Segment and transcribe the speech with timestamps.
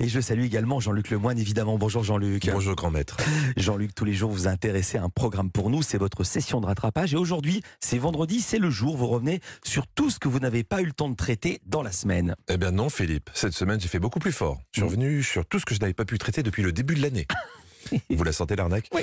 [0.00, 1.78] Et je salue également Jean-Luc Lemoine, évidemment.
[1.78, 2.48] Bonjour Jean-Luc.
[2.50, 3.16] Bonjour grand maître.
[3.56, 6.66] Jean-Luc, tous les jours vous intéressez à un programme pour nous, c'est votre session de
[6.66, 7.14] rattrapage.
[7.14, 10.64] Et aujourd'hui, c'est vendredi, c'est le jour, vous revenez sur tout ce que vous n'avez
[10.64, 12.34] pas eu le temps de traiter dans la semaine.
[12.48, 14.60] Eh bien non Philippe, cette semaine j'ai fait beaucoup plus fort.
[14.72, 16.94] Je suis revenu sur tout ce que je n'avais pas pu traiter depuis le début
[16.94, 17.26] de l'année.
[18.10, 19.02] Vous la sentez l'arnaque Oui.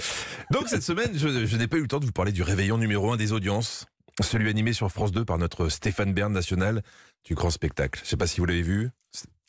[0.52, 2.77] Donc cette semaine, je, je n'ai pas eu le temps de vous parler du réveillon
[2.77, 3.86] numéro 1 des audiences,
[4.21, 6.82] celui animé sur France 2 par notre Stéphane Bern national
[7.25, 8.00] du grand spectacle.
[8.00, 8.89] Je ne sais pas si vous l'avez vu.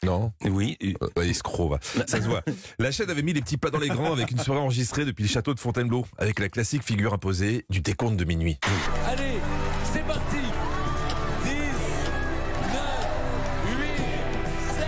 [0.04, 0.76] Non Oui.
[0.82, 1.78] Euh, ouais, escroc, va.
[2.08, 2.42] ça se voit.
[2.80, 5.22] La chaîne avait mis les petits pas dans les grands avec une soirée enregistrée depuis
[5.22, 8.58] le château de Fontainebleau, avec la classique figure imposée du décompte de minuit.
[9.06, 9.38] Allez,
[9.92, 10.38] c'est parti
[11.44, 11.56] 10, 9,
[13.68, 13.76] 8,
[14.74, 14.86] 7.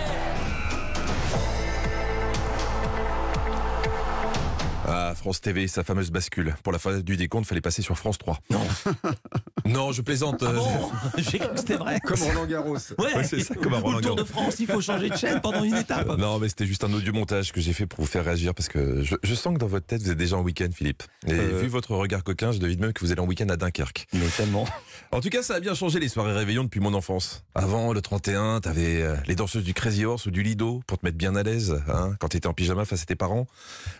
[4.87, 6.55] Ah, France TV, sa fameuse bascule.
[6.61, 8.39] Pour la fin du décompte, fallait passer sur France 3.
[8.49, 8.67] Non.
[9.65, 10.43] Non, je plaisante.
[10.43, 11.99] Ah euh, bon J'ai cru que c'était vrai.
[12.03, 12.77] Comme Roland Garros.
[12.99, 14.31] Ouais, Ouais, c'est ça, comme Roland le Tour de Garros.
[14.41, 16.07] France, il faut changer de chaîne pendant une étape.
[16.17, 18.67] Non, mais c'était juste un audio montage que j'ai fait pour vous faire réagir parce
[18.69, 21.03] que je, je sens que dans votre tête, vous êtes déjà en week-end, Philippe.
[21.27, 21.59] Et Euh.
[21.61, 24.07] vu votre regard coquin, je devine même que vous allez en week-end à Dunkerque.
[24.13, 24.65] Mais tellement.
[25.11, 27.43] En tout cas, ça a bien changé les soirées réveillon depuis mon enfance.
[27.55, 31.05] Avant, le 31, t'avais euh, les danseuses du Crazy Horse ou du Lido pour te
[31.05, 33.47] mettre bien à l'aise, hein, quand t'étais en pyjama face à tes parents.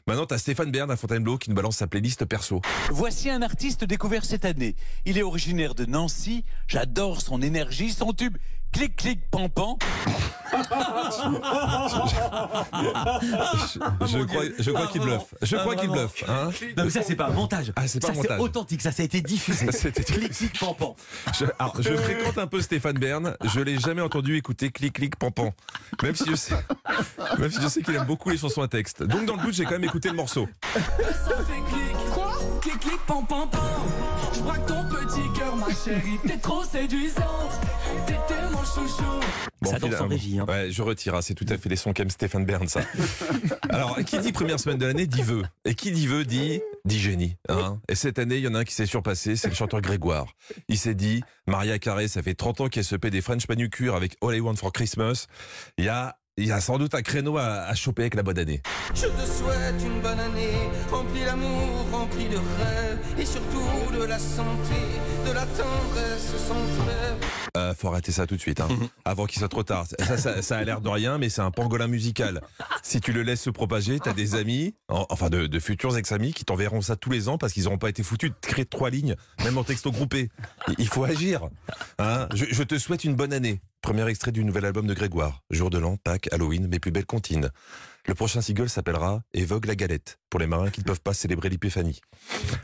[0.07, 2.61] Maintenant, t'as Stéphane Bern à Fontainebleau qui nous balance sa playlist perso.
[2.91, 4.75] Voici un artiste découvert cette année.
[5.05, 6.44] Il est originaire de Nancy.
[6.67, 8.38] J'adore son énergie, son tube.
[8.73, 9.78] Clic, clic, pan, pan.
[14.02, 15.34] Je crois, je crois qu'il bluffe.
[15.42, 16.23] Je Ah, crois qu'il bluffe.
[16.28, 17.72] Hein Non, mais ça, c'est pas un montage.
[17.78, 18.38] Ah, c'est pas ça, un montage.
[18.38, 19.66] c'est authentique, ça, ça a été diffusé.
[20.06, 20.95] Clic, clic, pan, pan.
[21.39, 23.36] Je, alors, je fréquente un peu Stéphane Bern.
[23.45, 25.53] Je l'ai jamais entendu écouter clic clic pan pan.
[26.03, 26.56] Même si je sais,
[27.40, 29.03] même si je sais qu'il aime beaucoup les chansons à texte.
[29.03, 30.47] Donc dans le doute, j'ai quand même écouté le morceau.
[30.73, 31.95] Ça fait clic,
[32.66, 33.61] Clic, clic, pam, pam, pam.
[34.33, 36.17] Je braque ton petit cœur, ma chérie.
[36.25, 37.52] T'es trop séduisante.
[38.07, 39.22] T'es tellement chouchou.
[39.61, 40.45] Ça danse en régie, hein.
[40.47, 41.13] Ouais, je retire.
[41.13, 41.22] hein.
[41.22, 42.81] C'est tout à fait les sons qu'aime Stéphane Bern, ça.
[43.69, 45.44] Alors, qui dit première semaine de l'année dit vœu.
[45.63, 47.35] Et qui dit vœu dit dit génie.
[47.49, 49.81] Hein et cette année, il y en a un qui s'est surpassé, c'est le chanteur
[49.81, 50.25] Grégoire.
[50.67, 53.95] Il s'est dit, Maria Carré, ça fait 30 ans qu'elle se paie des French manucures
[53.95, 55.28] avec All I Want for Christmas.
[55.78, 58.22] Il y a, il y a sans doute un créneau à, à choper avec la
[58.23, 58.62] bonne année.
[58.94, 63.63] Je te souhaite une bonne année, remplie d'amour, remplie de rêves, et surtout
[63.97, 64.75] de la santé,
[65.25, 66.53] de la tendresse sans
[66.84, 67.16] trêve.
[67.56, 68.68] Euh, faut arrêter ça tout de suite, hein,
[69.06, 69.85] avant qu'il soit trop tard.
[70.00, 72.41] Ça, ça, ça a l'air de rien, mais c'est un pangolin musical.
[72.84, 76.34] Si tu le laisses se propager, t'as des amis, en- enfin de, de futurs ex-amis,
[76.34, 78.90] qui t'enverront ça tous les ans parce qu'ils n'auront pas été foutus de créer trois
[78.90, 79.16] lignes,
[79.46, 80.29] même en texto groupé.
[80.79, 81.47] Il- faut agir.
[81.97, 83.62] Hein je, je te souhaite une bonne année.
[83.85, 85.44] Premier extrait du nouvel album de Grégoire.
[85.51, 87.51] Jour de l'an, Pâques, Halloween, mes plus belles comptines.
[88.07, 91.50] Le prochain single s'appellera Évoque la galette, pour les marins qui ne peuvent pas célébrer
[91.50, 92.01] l'épiphanie.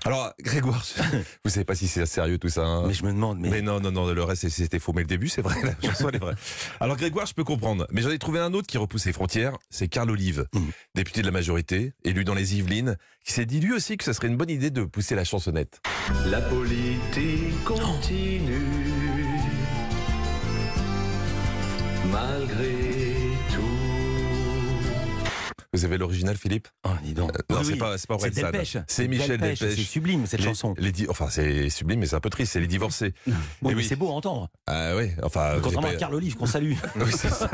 [0.04, 0.84] Alors, Grégoire,
[1.46, 2.66] vous savez pas si c'est sérieux tout ça.
[2.66, 3.50] hein Mais je me demande, mais.
[3.50, 4.94] mais non, non, non, le reste c'était faux.
[4.94, 6.34] Mais le début, c'est vrai, la chanson elle est vraie.
[6.80, 7.86] Alors Grégoire, je peux comprendre.
[7.92, 9.58] Mais j'en ai trouvé un autre qui repousse les frontières.
[9.70, 10.70] C'est Carl Olive, Mm.
[10.96, 14.14] député de la majorité, élu dans les Yvelines, qui s'est dit lui aussi que ce
[14.14, 15.82] serait une bonne idée de pousser la chansonnette.
[16.26, 19.21] La politique continue.
[22.10, 22.72] Malgré
[23.54, 23.62] tout.
[25.74, 26.68] Vous avez l'original, Philippe?
[26.84, 27.32] Oh, dis donc.
[27.50, 28.18] Non, Oui, c'est pas, c'est pas.
[28.18, 28.78] Delpech.
[28.88, 29.78] C'est Michel Delpech, Delpech.
[29.78, 30.74] C'est sublime, cette Les- chanson.
[30.78, 32.52] les di- enfin, c'est sublime, mais c'est un peu triste.
[32.52, 33.14] C'est les divorcés.
[33.26, 33.86] Oui, mais oui.
[33.88, 34.50] c'est beau à entendre.
[34.68, 35.60] Ah oui, enfin.
[35.64, 36.74] Contrairement à Carl Olive qu'on salue.
[36.98, 37.50] Oui, c'est ça.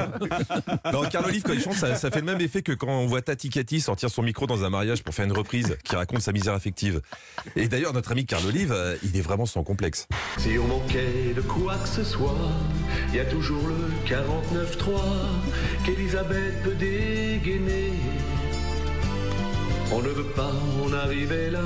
[0.91, 3.05] Non, Carl Olive, quand il chante, ça, ça fait le même effet que quand on
[3.05, 6.21] voit Tati Cathy sortir son micro dans un mariage pour faire une reprise qui raconte
[6.21, 7.01] sa misère affective.
[7.55, 10.07] Et d'ailleurs, notre ami Carl Olive, euh, il est vraiment sans complexe.
[10.39, 12.35] Si on manquait de quoi que ce soit,
[13.09, 13.75] il y a toujours le
[14.05, 14.99] 49-3
[15.85, 17.93] qu'Elisabeth peut dégainer.
[19.91, 20.51] On ne veut pas
[20.83, 21.61] en arriver là,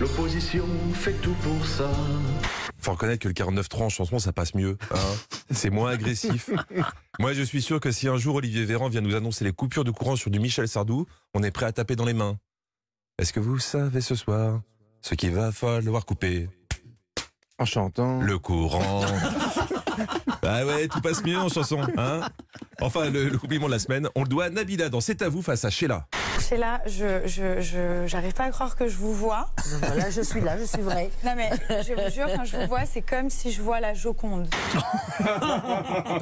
[0.00, 1.90] l'opposition fait tout pour ça.
[2.78, 4.78] Faut reconnaître que le 49.3 en chanson, ça passe mieux.
[4.92, 4.96] hein.
[5.50, 6.50] c'est moins agressif.
[7.18, 9.84] Moi, je suis sûr que si un jour Olivier Véran vient nous annoncer les coupures
[9.84, 12.38] de courant sur du Michel Sardou, on est prêt à taper dans les mains.
[13.18, 14.60] Est-ce que vous savez ce soir
[15.02, 16.48] ce qu'il va falloir couper?
[17.58, 18.20] En chantant.
[18.20, 19.04] Le courant.
[20.46, 21.80] ah ouais, tout passe mieux en chanson.
[21.96, 22.20] Hein
[22.80, 25.28] enfin, le, le compliment de la semaine, on le doit à Nabila dans C'est à
[25.28, 26.06] vous face à Sheila.
[26.40, 29.48] Sheila, je, je, je, j'arrive pas à croire que je vous vois.
[29.80, 31.10] Voilà, je suis là, je suis vrai.
[31.24, 33.94] Non mais je vous jure, quand je vous vois, c'est comme si je vois la
[33.94, 34.48] Joconde.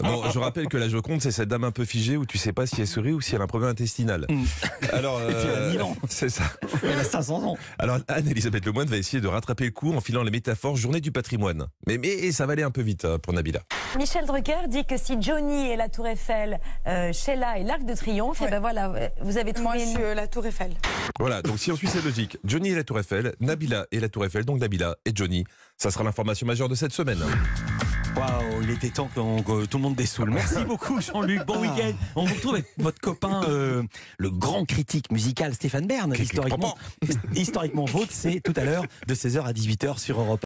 [0.03, 2.53] Bon, je rappelle que la Joconde, c'est cette dame un peu figée où tu sais
[2.53, 4.27] pas si elle sourit ou si elle a un problème intestinal.
[4.93, 5.97] Alors, puis elle a mille ans.
[6.09, 6.45] c'est ça.
[6.83, 7.57] Elle a 500 ans.
[7.79, 11.13] Alors Anne-Elisabeth Lemoine va essayer de rattraper le coup en filant les métaphores journée du
[11.13, 11.67] patrimoine.
[11.87, 13.61] Mais, mais ça va aller un peu vite hein, pour Nabila.
[13.97, 17.95] Michel Drucker dit que si Johnny est la Tour Eiffel, euh, Sheila est l'Arc de
[17.95, 18.51] Triomphe, et Ouais.
[18.51, 20.73] ben voilà, euh, vous avez trouvé Moi, une- euh, la Tour Eiffel.
[21.19, 24.09] Voilà, donc si on suit cette logique, Johnny est la Tour Eiffel, Nabila est la
[24.09, 25.45] Tour Eiffel, donc Nabila et Johnny.
[25.77, 27.19] Ça sera l'information majeure de cette semaine.
[28.17, 30.31] Waouh, il était temps que tout le monde dessoule.
[30.31, 31.93] Merci beaucoup Jean-Luc, bon week-end.
[32.15, 33.83] On vous retrouve avec votre copain, euh,
[34.19, 36.15] le grand critique musical Stéphane Bern.
[36.17, 36.77] Historiquement,
[37.35, 40.33] historiquement vôtre, c'est tout à l'heure de 16h à 18h sur Europe